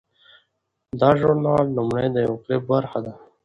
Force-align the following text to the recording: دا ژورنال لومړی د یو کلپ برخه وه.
دا 0.99 1.09
ژورنال 1.19 1.65
لومړی 1.77 2.07
د 2.11 2.17
یو 2.25 2.33
کلپ 2.43 2.63
برخه 2.71 2.99
وه. 3.03 3.13